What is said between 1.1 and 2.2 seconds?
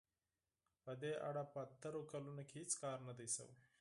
اړه په تېرو